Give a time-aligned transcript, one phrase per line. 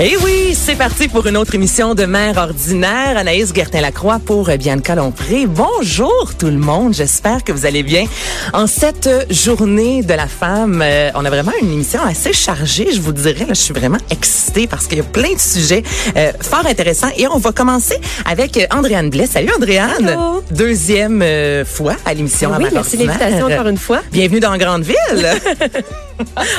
[0.00, 3.16] Et eh oui, c'est parti pour une autre émission de Mère ordinaire.
[3.16, 5.46] Anaïs Gertin-Lacroix pour Bianca Lompré.
[5.46, 8.04] Bonjour tout le monde, j'espère que vous allez bien.
[8.52, 13.00] En cette journée de la femme, euh, on a vraiment une émission assez chargée, je
[13.00, 13.40] vous dirais.
[13.40, 15.82] Là, je suis vraiment excitée parce qu'il y a plein de sujets
[16.16, 17.10] euh, fort intéressants.
[17.16, 19.26] Et on va commencer avec Andréane Blais.
[19.26, 20.10] Salut Andréane!
[20.10, 20.44] Hello.
[20.52, 23.18] Deuxième euh, fois à l'émission Oui, Mère merci ordinaire.
[23.18, 24.02] l'invitation encore une fois.
[24.12, 25.28] Bienvenue dans Grande Ville.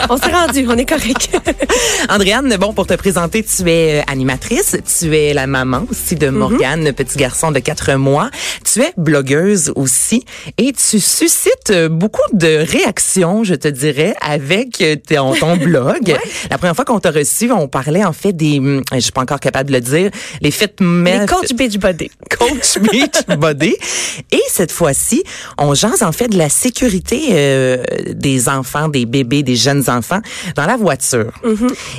[0.09, 1.30] On s'est rendu, on est correct.
[2.09, 6.30] Andréane, bon, pour te présenter, tu es euh, animatrice, tu es la maman aussi de
[6.30, 8.30] Morgane, petit garçon de quatre mois.
[8.64, 10.26] Tu es blogueuse aussi
[10.58, 16.16] et tu suscites euh, beaucoup de réactions, je te dirais, avec euh, ton, ton blog.
[16.50, 19.22] La première fois qu'on t'a reçu, on parlait en fait des, hum, je suis pas
[19.22, 20.11] encore capable de le dire,
[20.42, 22.09] les fêtes Les coach Beachbody.
[22.39, 23.76] coach beach body.
[24.31, 25.23] Et cette fois-ci,
[25.58, 30.22] on jase en fait de la sécurité euh, des enfants, des bébés, des jeunes enfants
[30.55, 31.31] dans la voiture.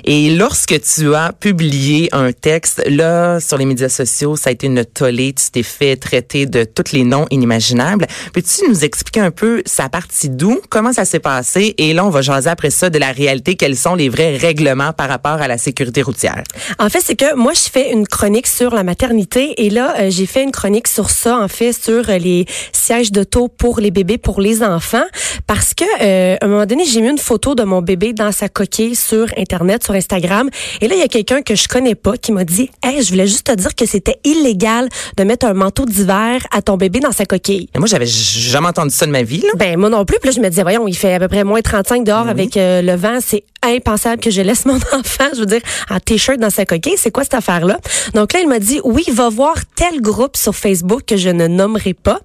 [0.05, 4.67] Et lorsque tu as publié un texte, là, sur les médias sociaux, ça a été
[4.67, 5.33] une tollée.
[5.33, 8.07] Tu t'es fait traiter de tous les noms inimaginables.
[8.33, 11.75] Peux-tu nous expliquer un peu sa partie d'où, comment ça s'est passé?
[11.79, 13.57] Et là, on va jaser après ça de la réalité.
[13.57, 16.43] Quels sont les vrais règlements par rapport à la sécurité routière?
[16.79, 20.11] En fait, c'est que moi, je fais une chronique sur la maternité et là, euh,
[20.11, 23.91] j'ai fait une chronique sur ça, en fait, sur euh, les sièges d'auto pour les
[23.91, 25.09] bébés, pour les enfants,
[25.47, 28.33] parce que euh, à un moment donné, j'ai mis une photo de mon bébé dans
[28.33, 31.95] sa coquille sur Internet, sur Instagram, et là, il y a quelqu'un que je connais
[31.95, 35.47] pas qui m'a dit, hey, je voulais juste te dire que c'était illégal de mettre
[35.47, 37.69] un manteau d'hiver à ton bébé dans sa coquille.
[37.75, 39.41] Et moi, j'avais jamais entendu ça de ma vie.
[39.41, 39.49] Là.
[39.57, 40.19] Ben moi non plus.
[40.21, 42.57] Puis là, je me disais, voyons, il fait à peu près moins 35 dehors avec
[42.57, 43.19] euh, le vent.
[43.21, 46.97] C'est impensable que je laisse mon enfant, je veux dire, en t-shirt dans sa coquille.
[46.97, 47.79] C'est quoi cette affaire-là?
[48.15, 51.47] Donc là, il m'a dit, oui, va voir tel groupe sur Facebook que je ne
[51.47, 52.21] nommerai pas.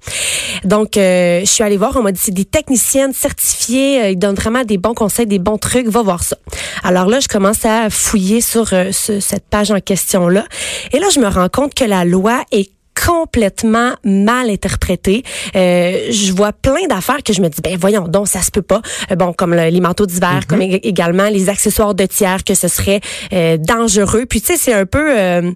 [0.64, 1.96] Donc, euh, je suis allée voir.
[1.96, 4.02] On m'a dit, c'est des techniciennes certifiées.
[4.04, 5.88] euh, Ils donnent vraiment des bons conseils, des bons trucs.
[5.88, 6.38] Va voir ça.
[6.84, 10.46] Alors là, je commence à fouiller sur euh, ce- cette page en question-là.
[10.94, 12.72] Et là, je me rends compte que la loi est
[13.06, 15.24] complètement mal interprétée.
[15.56, 18.62] Euh, je vois plein d'affaires que je me dis ben voyons donc ça se peut
[18.62, 18.82] pas.
[19.12, 22.54] Euh, bon comme le- les manteaux d'hiver, comme ég- également les accessoires de tiers que
[22.54, 23.02] ce serait
[23.34, 24.26] euh, dangereux.
[24.26, 25.52] Puis tu sais c'est un peu euh,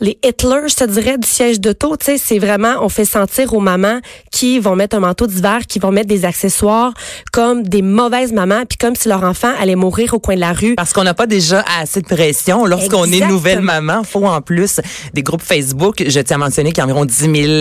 [0.00, 3.54] les Hitler, je te dirais, du siège d'auto, tu sais, c'est vraiment, on fait sentir
[3.54, 4.00] aux mamans
[4.32, 6.92] qui vont mettre un manteau d'hiver, qui vont mettre des accessoires
[7.32, 10.52] comme des mauvaises mamans, puis comme si leur enfant allait mourir au coin de la
[10.52, 10.74] rue.
[10.74, 12.66] Parce qu'on n'a pas déjà assez de pression.
[12.66, 14.80] Lorsqu'on est nouvelle maman, faut en plus
[15.12, 16.02] des groupes Facebook.
[16.06, 17.14] Je tiens à mentionner qu'il y a environ 10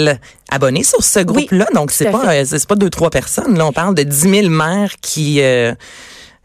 [0.05, 0.17] 000
[0.49, 1.67] abonnés sur ce groupe-là.
[1.75, 3.57] Donc, c'est pas, euh, c'est pas deux, trois personnes.
[3.57, 5.73] Là, on parle de 10 000 mères qui, euh,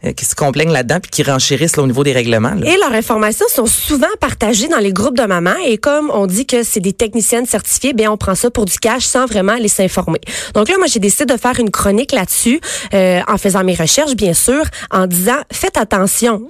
[0.05, 2.55] euh, qui se complaignent là-dedans puis qui renchérissent là, au niveau des règlements.
[2.63, 5.57] Et leurs informations sont souvent partagées dans les groupes de mamans.
[5.65, 8.77] Et comme on dit que c'est des techniciennes certifiées, bien on prend ça pour du
[8.79, 10.21] cash sans vraiment aller s'informer.
[10.53, 12.61] Donc là, moi, j'ai décidé de faire une chronique là-dessus,
[12.93, 16.49] euh, en faisant mes recherches, bien sûr, en disant faites attention.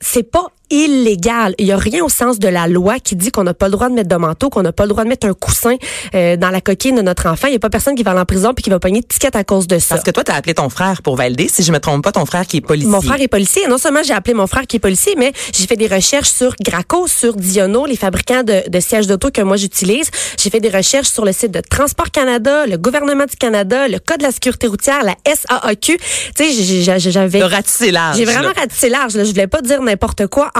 [0.00, 1.54] C'est pas illégal.
[1.58, 3.72] Il y a rien au sens de la loi qui dit qu'on n'a pas le
[3.72, 5.76] droit de mettre de manteau, qu'on n'a pas le droit de mettre un coussin
[6.14, 7.48] euh, dans la coquille de notre enfant.
[7.48, 9.06] Il y a pas personne qui va aller en prison puis qui va pogner de
[9.06, 9.94] ticket à cause de ça.
[9.94, 11.48] Parce que toi, tu as appelé ton frère pour valider.
[11.48, 12.90] Si je me trompe pas, ton frère qui est policier.
[12.90, 13.66] Mon frère est policier.
[13.68, 16.54] Non seulement j'ai appelé mon frère qui est policier, mais j'ai fait des recherches sur
[16.60, 20.10] Graco, sur Diono, les fabricants de, de sièges d'auto que moi j'utilise.
[20.38, 23.98] J'ai fait des recherches sur le site de Transport Canada, le gouvernement du Canada, le
[23.98, 25.98] Code de la sécurité routière, la SAAQ.
[26.36, 27.42] Tu sais, j'avais...
[27.42, 28.16] Ratissé large.
[28.16, 29.14] J'ai vraiment ratissé large.
[29.14, 29.24] Là.
[29.24, 30.50] Je voulais pas dire n'importe quoi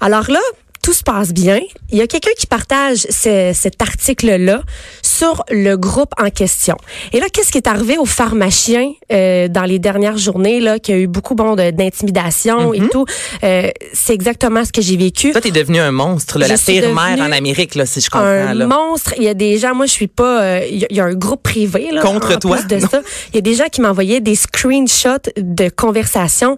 [0.00, 0.40] Alors là,
[0.82, 1.60] tout se passe bien.
[1.90, 4.62] Il y a quelqu'un qui partage ce- cet article-là
[5.08, 6.76] sur le groupe en question.
[7.12, 10.94] Et là, qu'est-ce qui est arrivé aux pharmaciens euh, dans les dernières journées, là, qu'il
[10.94, 13.04] y a eu beaucoup bon, d'intimidation et tout?
[13.42, 15.32] Euh, c'est exactement ce que j'ai vécu.
[15.32, 18.26] Toi, t'es devenu un monstre, là, la pire mère en Amérique, là, si je comprends.
[18.26, 18.66] un là.
[18.66, 19.14] monstre.
[19.16, 21.00] Il y a des gens, moi je suis pas, euh, il y, a- il y
[21.00, 22.56] a un groupe privé là, Contre en toi?
[22.58, 22.88] Plus de Non.
[22.88, 23.00] ça,
[23.32, 26.56] il y a des gens qui m'envoyaient des screenshots de conversations.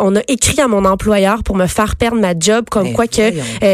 [0.00, 3.06] On a écrit à mon employeur pour me faire perdre ma job, comme Ben quoi
[3.06, 3.30] que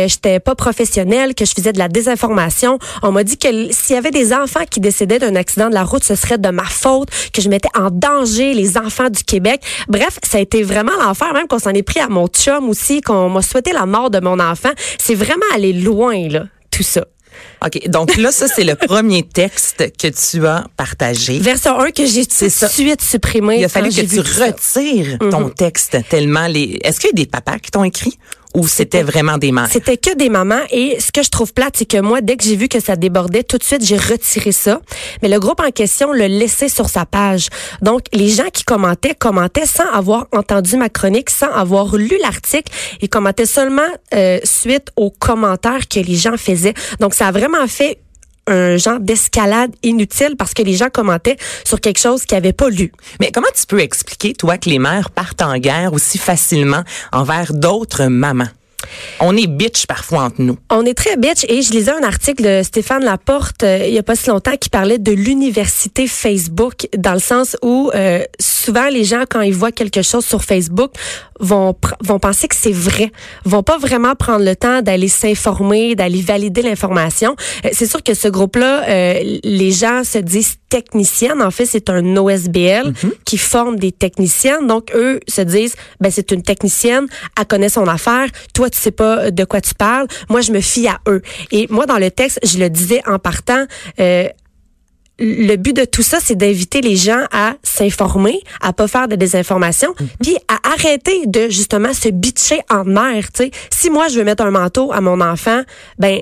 [0.07, 2.79] j'étais pas professionnelle, que je faisais de la désinformation.
[3.03, 5.85] On m'a dit que s'il y avait des enfants qui décédaient d'un accident de la
[5.85, 9.63] route, ce serait de ma faute, que je mettais en danger les enfants du Québec.
[9.89, 13.01] Bref, ça a été vraiment l'enfer, même qu'on s'en est pris à mon chum aussi,
[13.01, 14.71] qu'on m'a souhaité la mort de mon enfant.
[14.99, 17.05] C'est vraiment allé loin là, tout ça.
[17.65, 17.89] OK.
[17.89, 21.39] Donc là, ça, c'est le premier texte que tu as partagé.
[21.39, 23.59] Version 1 que j'ai tout de suite supprimée.
[23.59, 26.79] Il a fallu que tu retires ton texte tellement les.
[26.83, 28.19] Est-ce qu'il y a des papas qui t'ont écrit?
[28.59, 29.69] Ou c'était vraiment des mères?
[29.71, 32.45] C'était que des mamans et ce que je trouve plate, c'est que moi, dès que
[32.45, 34.81] j'ai vu que ça débordait, tout de suite, j'ai retiré ça.
[35.23, 37.49] Mais le groupe en question le laissait sur sa page.
[37.83, 42.73] Donc, les gens qui commentaient, commentaient sans avoir entendu ma chronique, sans avoir lu l'article.
[43.01, 43.83] Ils commentaient seulement
[44.15, 46.75] euh, suite aux commentaires que les gens faisaient.
[47.01, 47.99] Donc, ça a vraiment fait
[48.49, 52.69] un genre d'escalade inutile parce que les gens commentaient sur quelque chose qu'ils n'avaient pas
[52.69, 52.93] lu.
[53.21, 57.53] Mais comment tu peux expliquer, toi, que les mères partent en guerre aussi facilement envers
[57.53, 58.49] d'autres mamans?
[59.21, 60.57] On est bitch parfois entre nous.
[60.71, 63.99] On est très bitch et je lisais un article de Stéphane Laporte euh, il y
[63.99, 68.89] a pas si longtemps qui parlait de l'université Facebook dans le sens où euh, souvent
[68.89, 70.93] les gens quand ils voient quelque chose sur Facebook
[71.41, 73.11] vont vont penser que c'est vrai,
[73.45, 77.35] vont pas vraiment prendre le temps d'aller s'informer, d'aller valider l'information.
[77.65, 78.85] Euh, c'est sûr que ce groupe-là,
[79.45, 81.43] les gens se disent techniciennes.
[81.43, 83.13] En fait, c'est un OSBL mhm.
[83.25, 84.67] qui forme des techniciennes.
[84.67, 87.07] Donc eux se disent, ben c'est une technicienne,
[87.39, 88.29] elle connaît son affaire.
[88.55, 90.07] Toi tu sais pas de quoi tu parles.
[90.29, 91.23] Moi, je me fie à eux.
[91.51, 93.65] Et moi, dans le texte, je le disais en partant.
[94.01, 94.29] Euh,
[95.21, 99.17] le but de tout ça, c'est d'inviter les gens à s'informer, à pas faire de
[99.17, 100.09] désinformation, mhm.
[100.23, 103.25] puis à arrêter de justement se bitcher en mer.
[103.35, 103.51] sais.
[103.71, 105.63] Si moi je veux mettre un manteau à mon enfant,
[105.99, 106.21] ben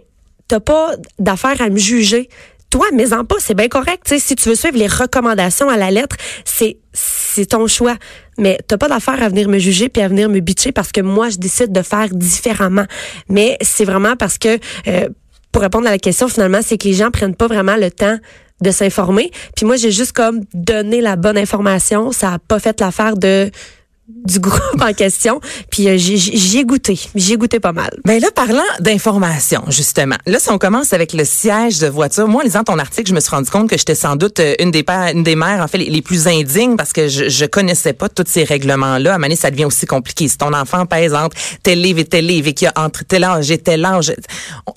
[0.49, 2.29] t'as pas d'affaire à me juger.
[2.71, 4.13] Toi, mais en pas, c'est bien correct.
[4.19, 7.97] Si tu veux suivre les recommandations à la lettre, c'est c'est ton choix.
[8.39, 11.01] Mais t'as pas d'affaire à venir me juger puis à venir me bitcher parce que
[11.01, 12.87] moi, je décide de faire différemment.
[13.29, 14.59] Mais c'est vraiment parce que,
[14.89, 15.09] euh,
[15.53, 18.19] pour répondre à la question, finalement, c'est que les gens prennent pas vraiment le temps
[18.63, 19.31] de s'informer.
[19.55, 22.13] Puis moi, j'ai juste comme donné la bonne information.
[22.13, 23.51] Ça a pas fait l'affaire de
[24.09, 25.41] du groupe en question.
[25.71, 26.99] Puis euh, j'y ai goûté.
[27.15, 27.91] J'y ai goûté pas mal.
[28.05, 30.17] Ben là, parlant d'information, justement.
[30.27, 33.15] Là, si on commence avec le siège de voiture, moi, en lisant ton article, je
[33.15, 35.61] me suis rendu compte que j'étais sans doute euh, une des pères, une des mères,
[35.61, 39.15] en fait, les, plus indignes parce que je, je connaissais pas tous ces règlements-là.
[39.15, 40.29] À un ça devient aussi compliqué.
[40.29, 43.05] Si ton enfant pèse entre tel livre et tel livre et qu'il y a entre
[43.05, 44.15] tel âge et tel âge,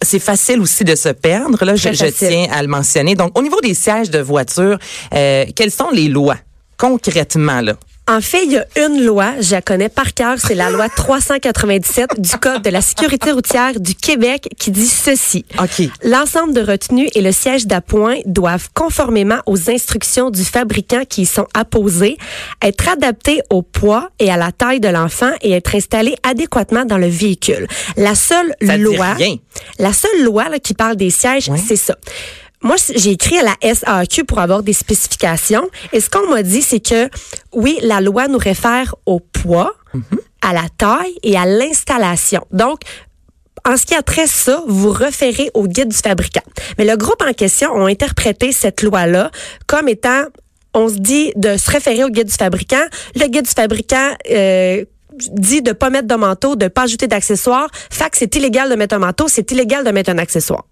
[0.01, 1.63] c'est facile aussi de se perdre.
[1.63, 3.13] Là, je, je, tiens à le mentionner.
[3.13, 4.79] Donc, au niveau des sièges de voiture,
[5.13, 6.37] euh, quelles sont les lois
[6.77, 7.73] concrètement là?
[8.09, 10.89] En fait, il y a une loi, je la connais par cœur, c'est la loi
[10.89, 15.45] 397 du Code de la sécurité routière du Québec qui dit ceci.
[15.59, 15.88] OK.
[16.03, 21.25] L'ensemble de retenues et le siège d'appoint doivent, conformément aux instructions du fabricant qui y
[21.27, 22.17] sont apposées,
[22.63, 26.97] être adaptés au poids et à la taille de l'enfant et être installés adéquatement dans
[26.97, 27.67] le véhicule.
[27.95, 29.17] La seule loi,
[29.77, 31.95] la seule loi qui parle des sièges, c'est ça
[32.61, 35.69] moi, j'ai écrit à la SAQ pour avoir des spécifications.
[35.94, 37.09] Et ce qu'on m'a dit, c'est que
[37.53, 40.03] oui, la loi nous réfère au poids, mhm.
[40.41, 42.45] à la taille et à l'installation.
[42.51, 42.81] Donc,
[43.65, 46.44] en ce qui a trait ça, vous référez au guide du fabricant.
[46.77, 49.31] Mais le groupe en question ont interprété cette loi-là
[49.67, 50.23] comme étant,
[50.73, 52.83] on se dit de se référer au guide du fabricant.
[53.15, 54.83] Le guide du fabricant euh,
[55.31, 57.69] dit de pas mettre de manteau, de pas ajouter d'accessoires.
[57.89, 60.65] Fait que c'est illégal de mettre un manteau, c'est illégal de mettre un accessoire.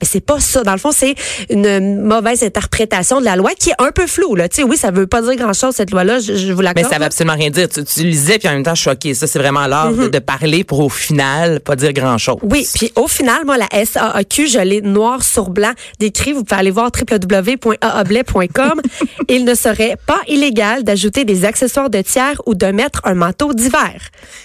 [0.00, 0.62] Mais c'est pas ça.
[0.62, 1.14] Dans le fond, c'est
[1.48, 4.34] une mauvaise interprétation de la loi qui est un peu floue.
[4.34, 4.46] Là.
[4.64, 6.86] Oui, ça veut pas dire grand-chose, cette loi-là, je, je vous l'accorde.
[6.86, 7.68] Mais ça veut absolument rien dire.
[7.68, 9.14] Tu, tu lisais, puis en même temps, choqué.
[9.14, 10.20] Ça, c'est vraiment l'art de, mm-hmm.
[10.20, 12.36] parler pour au final pas dire grand-chose.
[12.42, 16.32] Oui, puis au final, moi, la SAAQ, je l'ai noir sur blanc décrit.
[16.32, 18.80] Vous pouvez aller voir www.aablais.com.
[19.28, 23.54] Il ne serait pas illégal d'ajouter des accessoires de tiers ou de mettre un manteau
[23.54, 23.94] d'hiver.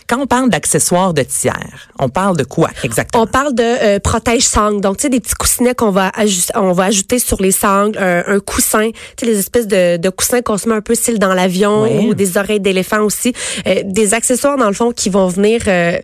[0.07, 3.23] Quand on parle d'accessoires de tiers, on parle de quoi exactement?
[3.23, 4.81] On parle de euh, protège-sangle.
[4.81, 6.11] Donc, tu sais, des petits coussinet qu'on va
[6.55, 10.41] on va ajouter sur les sangles, un, coussin, tu sais, les espèces de, de coussins
[10.41, 13.33] qu'on se met un peu style dans l'avion ou des oreilles d'éléphant aussi,
[13.65, 15.97] euh, des accessoires dans le fond qui vont venir euh,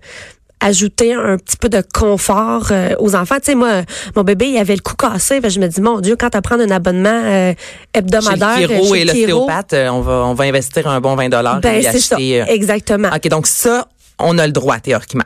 [0.60, 3.36] ajouter un petit peu de confort euh, aux enfants.
[3.36, 3.84] Tu sais, moi,
[4.15, 5.39] mon bébé, il avait le cou cassé.
[5.48, 7.53] je me dis, mon Dieu, quand tu prends un abonnement
[7.94, 11.84] hebdomadaire chez le et l'ostéopathe, on va, on va investir un bon 20 dollars ben,
[11.84, 13.10] c'est ça, exactement.
[13.15, 15.25] OK, donc ça, on a le droit théoriquement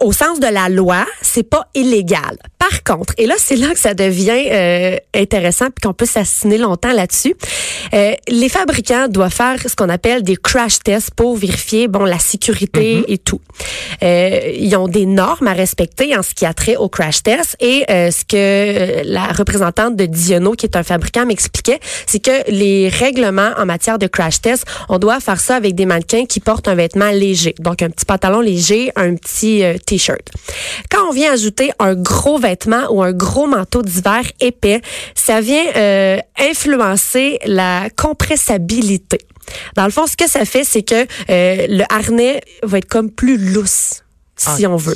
[0.00, 2.38] au sens de la loi, c'est pas illégal.
[2.58, 6.58] Par contre, et là c'est là que ça devient euh, intéressant puis qu'on peut s'assiner
[6.58, 7.34] longtemps là-dessus.
[7.94, 12.18] Euh, les fabricants doivent faire ce qu'on appelle des crash tests pour vérifier bon la
[12.18, 13.04] sécurité mm-hmm.
[13.08, 13.40] et tout.
[14.02, 17.56] Euh, ils ont des normes à respecter en ce qui a trait au crash test
[17.60, 22.50] et euh, ce que la représentante de Diono qui est un fabricant m'expliquait, c'est que
[22.50, 26.40] les règlements en matière de crash test, on doit faire ça avec des mannequins qui
[26.40, 30.30] portent un vêtement léger, donc un petit pantalon léger, un petit euh, t-shirt.
[30.90, 34.80] Quand on vient ajouter un gros vêtement ou un gros manteau d'hiver épais,
[35.14, 39.18] ça vient euh, influencer la compressabilité.
[39.76, 43.10] Dans le fond, ce que ça fait, c'est que euh, le harnais va être comme
[43.10, 44.04] plus lousse,
[44.36, 44.94] si on veut.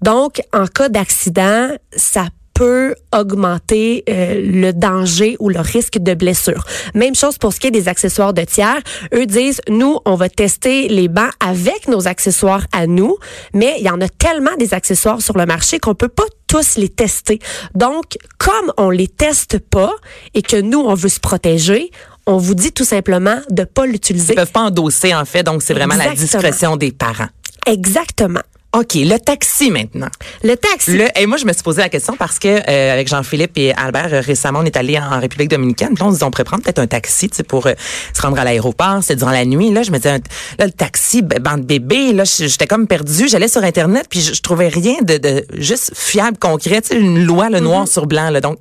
[0.00, 2.26] Donc, en cas d'accident, ça
[2.60, 6.62] peut augmenter euh, le danger ou le risque de blessure.
[6.94, 8.82] Même chose pour ce qui est des accessoires de tiers.
[9.14, 13.16] Eux disent, nous, on va tester les bancs avec nos accessoires à nous,
[13.54, 16.76] mais il y en a tellement des accessoires sur le marché qu'on peut pas tous
[16.76, 17.38] les tester.
[17.74, 19.94] Donc, comme on les teste pas
[20.34, 21.90] et que nous, on veut se protéger,
[22.26, 24.34] on vous dit tout simplement de pas l'utiliser.
[24.34, 27.28] Ils peuvent pas endosser, en fait, donc c'est vraiment la discrétion des parents.
[27.66, 28.42] Exactement.
[28.72, 30.06] OK, le taxi maintenant.
[30.44, 30.96] Le taxi.
[30.96, 33.74] Le, et moi, je me suis posé la question parce que euh, avec Jean-Philippe et
[33.74, 35.94] Albert, euh, récemment, on est allé en République dominicaine.
[35.94, 37.72] Puis on se dit, on pourrait prendre peut-être un taxi tu sais, pour euh,
[38.14, 39.00] se rendre à l'aéroport.
[39.02, 39.72] C'est durant la nuit.
[39.72, 40.20] Là, je me disais,
[40.58, 43.28] là, le taxi, bande bébé, là, j'étais comme perdue.
[43.28, 46.80] J'allais sur Internet, puis je, je trouvais rien de, de juste fiable, concret.
[46.80, 48.30] Tu sais, une loi, le noir sur blanc.
[48.30, 48.40] Là.
[48.40, 48.58] Donc,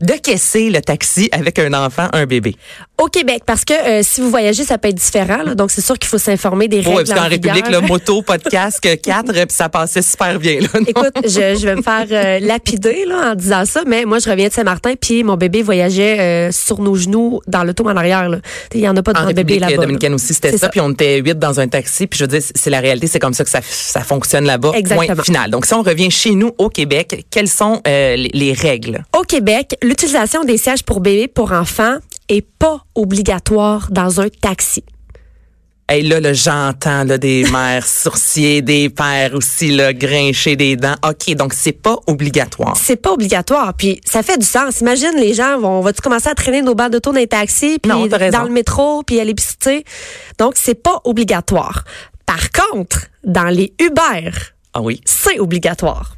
[0.00, 2.56] de caisser le taxi avec un enfant, un bébé.
[3.00, 5.42] Au Québec, parce que euh, si vous voyagez, ça peut être différent.
[5.42, 5.54] là.
[5.54, 6.88] donc, c'est sûr qu'il faut s'informer des règles.
[6.88, 10.38] Ouais, parce qu'en en République, là, moto, pas de casque, quatre, puis ça passait super
[10.38, 10.60] bien.
[10.60, 10.68] Là?
[10.86, 14.30] Écoute, je, je vais me faire euh, lapider là, en disant ça, mais moi, je
[14.30, 18.28] reviens de Saint-Martin, puis mon bébé voyageait euh, sur nos genoux dans l'auto en arrière.
[18.28, 18.38] là.
[18.72, 19.72] Il y en a pas de En grand bébé là-bas.
[19.72, 19.78] là.
[19.78, 20.68] dominicaine aussi, c'était ça.
[20.68, 22.06] Puis on était huit dans un taxi.
[22.06, 24.70] Puis je veux dire, c'est la réalité, c'est comme ça que ça, ça fonctionne là-bas.
[24.76, 25.14] Exactement.
[25.14, 25.50] Point final.
[25.50, 29.02] Donc si on revient chez nous au Québec, quelles sont euh, les, les règles?
[29.18, 31.96] Au Québec, l'utilisation des sièges pour bébés pour enfants
[32.28, 34.84] est pas obligatoire dans un taxi.
[35.90, 40.94] Et là, là j'entends là, des mères sourciers, des pères aussi là, grincher des dents.
[41.04, 42.76] OK, donc c'est pas obligatoire.
[42.76, 43.74] C'est pas obligatoire.
[43.74, 44.80] Puis ça fait du sens.
[44.80, 47.90] Imagine les gens vont, va-tu commencer à traîner nos balles d'auto dans les taxis, puis
[47.90, 49.84] Non, dans le métro, puis à l'épicerie.
[50.38, 51.84] Donc c'est pas obligatoire.
[52.24, 54.30] Par contre, dans les Uber,
[54.72, 55.00] Ah oui.
[55.04, 56.14] c'est obligatoire.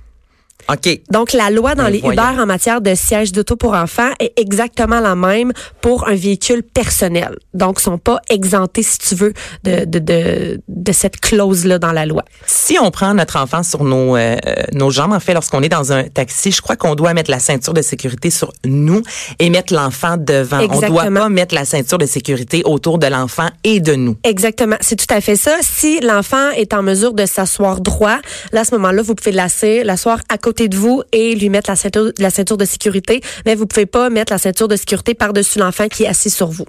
[0.71, 1.01] OK.
[1.11, 2.23] Donc, la loi dans Ben, les voyons.
[2.23, 6.63] Uber en matière de siège d'auto pour enfants est exactement la même pour un véhicule
[6.63, 7.37] personnel.
[7.53, 9.33] Donc, ils sont pas exemptés, si tu veux,
[9.65, 12.23] de, de, de, de cette clause-là dans la loi.
[12.47, 14.37] Si on prend notre enfant sur nos, euh,
[14.73, 17.41] nos jambes, en fait, lorsqu'on est dans un taxi, je crois qu'on doit mettre la
[17.41, 19.03] ceinture de sécurité sur nous
[19.41, 20.61] et mettre l'enfant devant.
[20.61, 21.21] On doit Exactement.
[21.23, 24.17] pas mettre la ceinture de sécurité autour de l'enfant et de nous.
[24.23, 24.77] Exactement.
[24.81, 25.57] C'est tout à fait ça.
[25.61, 28.19] Si l'enfant est en mesure de s'asseoir droit,
[28.53, 32.57] là, à ce moment-là, vous pouvez l'asseoir à côté de et lui mettre la ceinture
[32.57, 33.21] de sécurité.
[33.45, 36.49] Mais vous pouvez pas mettre la ceinture de sécurité par-dessus l'enfant qui est assis sur
[36.49, 36.67] vous.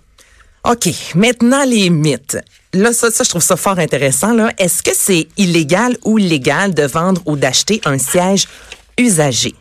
[0.66, 0.90] OK.
[1.16, 2.38] Maintenant, les mythes.
[2.74, 4.34] Là, ça, ça, je trouve ça fort intéressant.
[4.34, 4.52] Là.
[4.58, 8.48] Est-ce que c'est illégal ou légal de vendre ou d'acheter un siège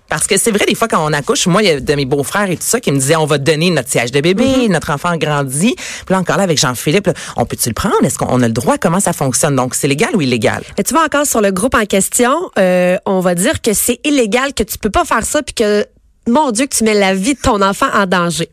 [0.08, 2.04] Parce que c'est vrai, des fois, quand on accouche, moi, il y a de mes
[2.04, 4.68] beaux-frères et tout ça qui me disaient, on va te donner notre siège de bébé,
[4.68, 5.74] notre enfant grandit.
[5.74, 8.02] Puis là, encore là, avec Jean-Philippe, on peut-tu le prendre?
[8.02, 8.78] Est-ce qu'on a le droit?
[8.78, 9.56] Comment ça fonctionne?
[9.56, 10.62] Donc, c'est légal ou illégal?
[10.76, 14.00] Mais tu vois encore sur le groupe en question, euh, on va dire que c'est
[14.04, 15.86] illégal, que tu peux pas faire ça, puis que
[16.28, 18.48] mon Dieu, que tu mets la vie de ton enfant en danger.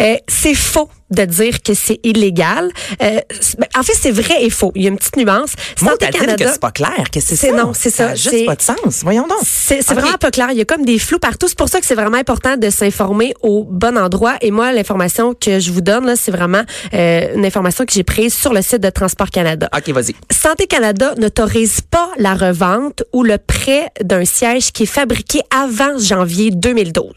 [0.00, 2.70] Euh, c'est faux de dire que c'est illégal.
[3.02, 3.20] Euh,
[3.58, 4.72] ben, en fait, c'est vrai et faux.
[4.74, 5.52] Il y a une petite nuance.
[5.76, 7.52] Santé dit que Canada, c'est pas clair, que c'est ça.
[7.52, 8.10] non, c'est ça.
[8.10, 9.02] a juste pas de sens.
[9.02, 9.38] Voyons donc.
[9.44, 10.48] c'est vraiment pas clair.
[10.50, 11.48] Il y a comme des flous partout.
[11.48, 14.36] C'est pour ça que c'est vraiment important de s'informer au bon endroit.
[14.40, 16.62] Et moi, l'information que je vous donne, là, c'est vraiment
[16.94, 19.68] euh, une information que j'ai prise sur le site de Transport Canada.
[19.76, 20.14] OK, vas-y.
[20.30, 25.98] Santé Canada n'autorise pas la revente ou le prêt d'un siège qui est fabriqué avant
[25.98, 27.12] janvier 2012.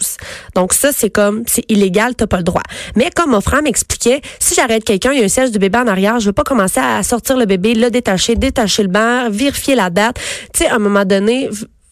[0.55, 2.63] Donc ça, c'est comme, c'est illégal, t'as pas le droit.
[2.95, 5.77] Mais comme mon frère m'expliquait, si j'arrête quelqu'un, il y a un siège de bébé
[5.79, 9.29] en arrière, je veux pas commencer à sortir le bébé, le détacher, détacher le banc,
[9.29, 10.17] vérifier la date.
[10.53, 11.50] Tu sais, à un moment donné,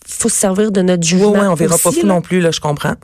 [0.07, 1.31] faut se servir de notre Oui, jugement.
[1.31, 2.95] ouais, on verra pas fou non plus, là, je comprends.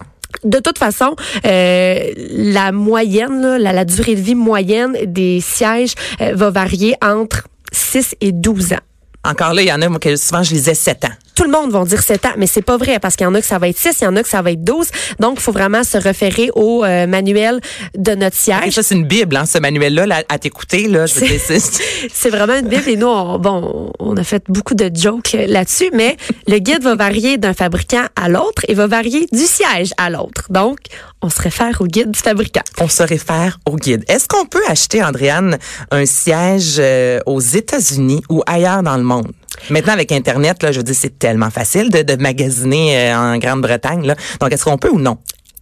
[0.44, 5.94] De toute façon, euh, la moyenne, là, la, la durée de vie moyenne des sièges
[6.22, 8.78] euh, va varier entre 6 et 12 ans.
[9.26, 11.10] Encore là, il y en a, moi, que souvent, je lisais 7 ans.
[11.40, 13.34] Tout le monde va dire 7 ans, mais c'est pas vrai parce qu'il y en
[13.34, 14.88] a que ça va être 6, il y en a que ça va être 12.
[15.20, 17.62] Donc, il faut vraiment se référer au euh, manuel
[17.98, 18.74] de notre Et siège.
[18.76, 21.08] ça, c'est une Bible, hein, ce manuel-là, là, à t'écouter, là.
[21.08, 21.40] C'est-
[22.14, 25.90] C'est vraiment une Bible et nous, on, bon, on a fait beaucoup de jokes là-dessus,
[25.94, 26.18] mais
[26.48, 30.48] le guide va varier d'un fabricant à l'autre et va varier du siège à l'autre.
[30.50, 30.80] Donc,
[31.22, 32.62] on se réfère au guide du fabricant.
[32.82, 34.04] on se réfère au guide.
[34.10, 35.58] Est-ce qu'on peut acheter, Andréane,
[35.92, 39.32] un siège euh, aux États-Unis ou ailleurs dans le monde?
[39.70, 43.38] Maintenant, avec Internet, là, je veux dire, c'est tellement facile de, de magasiner euh, en
[43.38, 44.14] Grande-Bretagne.
[44.40, 45.18] Donc, est-ce qu'on peut ou non?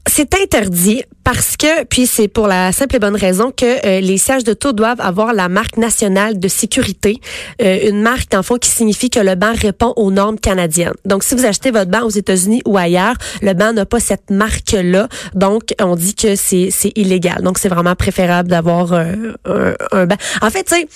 [0.07, 4.17] C'est interdit parce que, puis c'est pour la simple et bonne raison que euh, les
[4.17, 7.19] sièges de tour doivent avoir la marque nationale de sécurité,
[7.61, 10.93] euh, une marque dans le fond qui signifie que le banc répond aux normes canadiennes.
[11.03, 14.29] Donc, si vous achetez votre banc aux États-Unis ou ailleurs, le banc n'a pas cette
[14.29, 17.41] marque-là, donc on dit que c'est illégal.
[17.41, 20.17] Donc, c'est vraiment préférable d'avoir euh, un, un banc.
[20.41, 20.87] En fait, tu sais,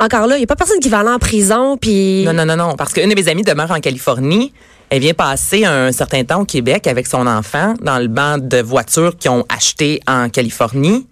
[0.00, 2.44] encore là, il y a pas personne qui va aller en prison, puis Non, non,
[2.44, 2.74] non, non.
[2.76, 4.52] Parce qu'une de mes amies demeure en Californie.
[4.90, 8.58] Elle vient passer un certain temps au Québec avec son enfant dans le banc de
[8.58, 11.06] voitures qu'ils ont acheté en Californie.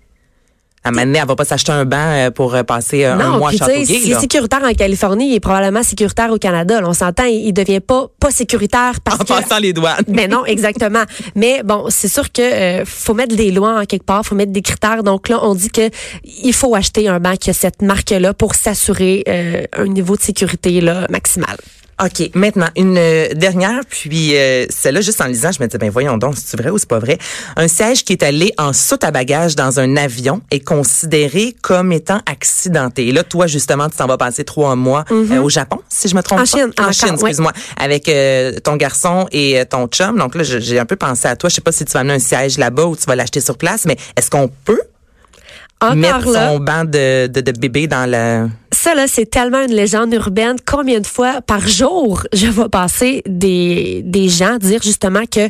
[0.87, 3.16] À un donné, elle va pas s'acheter un banc euh, pour euh, passer euh, un
[3.16, 3.85] Non, mois à puis sais, Châteauguay.
[3.87, 6.78] s'il est sécuritaire en Californie, il est probablement sécuritaire au Canada.
[6.83, 10.04] Là, on s'entend, il, il devient pas pas sécuritaire parce En que passant les douanes.
[10.09, 11.04] Mais non, exactement.
[11.35, 14.52] Mais bon, c'est sûr que euh, faut mettre des lois en quelque part, faut mettre
[14.52, 15.02] des critères.
[15.02, 15.88] Donc là, on dit que
[16.25, 20.23] il faut acheter un banc qui a cette marque-là pour s'assurer euh, un niveau de
[20.23, 21.57] sécurité là maximal.
[22.04, 22.30] OK.
[22.34, 26.18] Maintenant, une euh, dernière, puis euh, celle-là, juste en lisant, je me disais, ben voyons
[26.18, 27.18] donc, c'est vrai ou c'est pas vrai?
[27.56, 31.92] Un siège qui est allé en soute à bagages dans un avion est considéré comme
[31.92, 33.08] étant accidenté.
[33.08, 36.14] Et là, toi, justement, tu t'en vas passer trois mois euh, au Japon, si je
[36.14, 36.46] me trompe En pas.
[36.46, 37.52] Chine, En encore, Chine, excuse-moi.
[37.76, 40.18] Avec euh, ton garçon et euh, ton chum.
[40.18, 41.49] Donc là, j'ai un peu pensé à toi.
[41.49, 43.56] Je sais pas si tu vas amener un siège là-bas ou tu vas l'acheter sur
[43.56, 44.82] place, mais est-ce qu'on peut
[45.80, 48.49] Encore mettre là, son banc de, de, de bébé dans la...
[48.85, 50.57] ça là, c'est tellement une légende urbaine.
[50.67, 55.49] Combien de fois par jour je vois passer des des gens dire justement que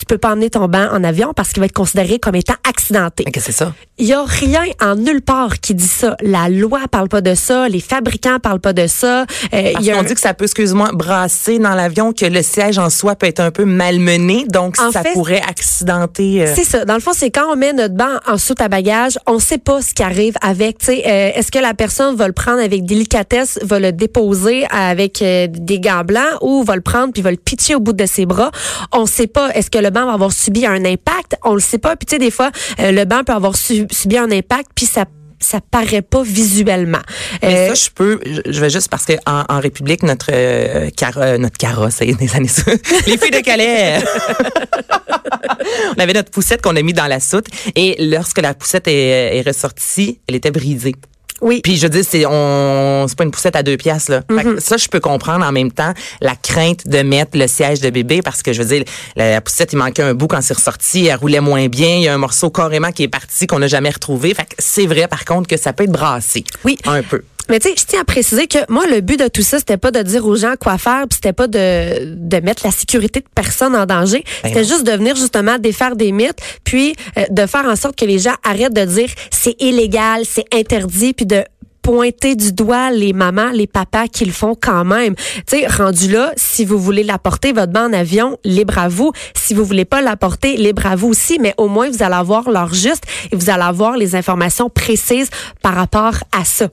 [0.00, 2.54] tu peux pas emmener ton banc en avion parce qu'il va être considéré comme étant
[2.68, 3.24] accidenté.
[3.24, 3.74] Qu'est-ce que c'est ça?
[3.98, 6.16] Il y a rien en nulle part qui dit ça.
[6.22, 9.26] La loi parle pas de ça, les fabricants parlent pas de ça.
[9.52, 12.42] Euh, Parce y a un- dit que ça peut, excuse-moi, brasser dans l'avion, que le
[12.42, 16.42] siège en soi peut être un peu malmené, donc En ça fait, pourrait accidenter.
[16.46, 16.84] euh, C'est ça.
[16.86, 19.58] Dans le fond, c'est quand on met notre banc en soute à bagages, on sait
[19.58, 20.78] pas ce qui arrive avec.
[20.78, 24.66] Tu sais, euh, est-ce que la personne va le prendre avec délicatesse, va le déposer
[24.70, 27.92] avec euh, des gants blancs, ou va le prendre puis va le pitcher au bout
[27.92, 28.50] de ses bras?
[28.92, 29.50] On sait pas.
[29.54, 31.96] Est-ce que le banc va avoir subi un impact On le sait pas.
[31.96, 34.86] Puis tu sais, des fois, euh, le banc peut avoir su- subi un impact, puis
[34.86, 35.04] ça
[35.42, 36.98] ça paraît pas visuellement.
[37.42, 41.38] Mais Euh, ça, je peux, je- vais juste parce que en, en République, notre euh,
[41.38, 42.50] notre carrosse, ça y est, des années.
[43.06, 44.02] Les filles de Calais.
[45.96, 49.38] on avait notre poussette qu'on a mis dans la soute et lorsque la poussette est,
[49.38, 50.94] est ressortie, elle était brisée.
[51.40, 51.60] Oui.
[51.62, 54.22] Puis je dis c'est on c'est pas une poussette à deux piastres là.
[54.28, 57.80] Fait que ça je peux comprendre en même temps la crainte de mettre le siège
[57.80, 58.84] de bébé parce que je veux dire
[59.16, 62.02] la, la poussette il manquait un bout quand c'est ressorti, elle roulait moins bien, il
[62.02, 64.34] y a un morceau carrément qui est parti qu'on n'a jamais retrouvé.
[64.34, 66.44] Fait que c'est vrai par contre que ça peut être brassé.
[66.64, 66.78] Oui.
[66.86, 67.22] Un peu.
[67.50, 69.76] Mais tu sais, je tiens à préciser que moi, le but de tout ça, c'était
[69.76, 73.20] pas de dire aux gens quoi faire, puis c'était pas de, de mettre la sécurité
[73.20, 74.22] de personne en danger.
[74.42, 77.96] Ben c'était juste de venir justement défaire des mythes, puis euh, de faire en sorte
[77.96, 81.42] que les gens arrêtent de dire c'est illégal, c'est interdit, puis de
[81.82, 85.16] pointer du doigt les mamans, les papas qui le font quand même.
[85.48, 89.12] Tu sais, rendu là, si vous voulez l'apporter, votre banc en avion, libre à vous.
[89.34, 92.48] Si vous voulez pas l'apporter, libre à vous aussi, mais au moins, vous allez avoir
[92.48, 95.30] l'heure juste et vous allez avoir les informations précises
[95.62, 96.68] par rapport à ça.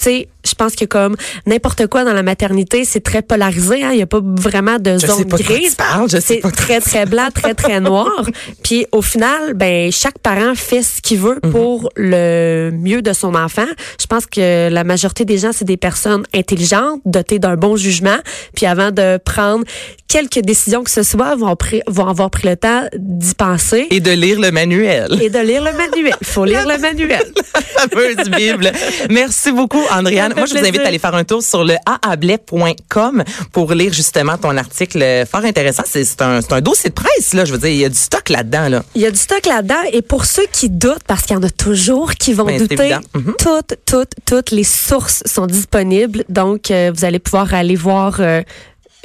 [0.00, 3.82] Puis, tu sais, je pense que comme n'importe quoi dans la maternité, c'est très polarisé.
[3.82, 3.90] Hein?
[3.92, 5.76] Il n'y a pas vraiment de Je zone sais pas grise.
[6.12, 8.28] je C'est très, très blanc, très, très noir.
[8.62, 11.50] Puis au final, ben chaque parent fait ce qu'il veut Mhm.
[11.52, 13.66] pour le mieux de son enfant.
[14.00, 18.18] Je pense que la majorité des gens, c'est des personnes intelligentes, dotées d'un bon jugement.
[18.54, 19.64] Puis avant de prendre
[20.08, 21.54] quelques décisions que ce soit, vont,
[21.86, 23.86] vont avoir pris le temps d'y penser.
[23.90, 25.18] Et de lire le manuel.
[25.22, 26.14] Et de lire le manuel.
[26.20, 27.24] Il faut lire le manuel.
[27.76, 28.72] La fameuse Bible.
[29.10, 30.34] Merci beaucoup, Andréane.
[30.36, 34.36] Moi, je vous invite à aller faire un tour sur le aablais.com pour lire justement
[34.36, 35.82] ton article fort intéressant.
[35.86, 37.44] C'est un, un dossier de presse, là.
[37.44, 38.82] Je veux dire, il y a du stock là-dedans, là.
[38.94, 39.82] Il y a du stock là-dedans.
[39.92, 42.96] Et pour ceux qui doutent, parce qu'il y en a toujours qui vont Ben, douter.
[43.14, 43.34] Mhm.
[43.38, 46.24] toutes, toutes, toutes les sources sont disponibles.
[46.28, 48.42] Donc, euh, vous allez pouvoir aller voir euh,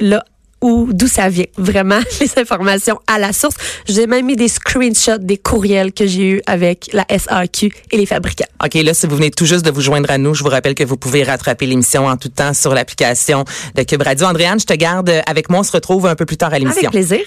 [0.00, 0.24] là
[0.62, 1.46] où d'où ça vient.
[1.56, 3.56] Vraiment, les informations à la source.
[3.86, 8.06] J'ai même mis des screenshots des courriels que j'ai eus avec la SAQ et les
[8.06, 8.46] fabricants.
[8.64, 10.74] OK, là, si vous venez tout juste de vous joindre à nous, je vous rappelle
[10.74, 14.26] que vous pouvez rattraper l'émission en tout temps sur l'application de Cube Radio.
[14.26, 15.60] Andréane, je te garde avec moi.
[15.60, 16.88] On se retrouve un peu plus tard à l'émission.
[16.88, 17.26] Avec plaisir.